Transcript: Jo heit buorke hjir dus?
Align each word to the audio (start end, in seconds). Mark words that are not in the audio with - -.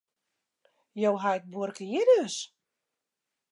Jo 1.01 1.11
heit 1.25 1.45
buorke 1.53 1.85
hjir 1.91 2.07
dus? 2.11 2.41